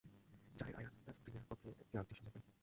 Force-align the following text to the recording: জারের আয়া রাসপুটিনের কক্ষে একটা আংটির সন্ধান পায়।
জারের 0.55 0.75
আয়া 0.79 0.89
রাসপুটিনের 1.07 1.45
কক্ষে 1.49 1.69
একটা 1.83 1.95
আংটির 1.99 2.17
সন্ধান 2.17 2.33
পায়। 2.35 2.45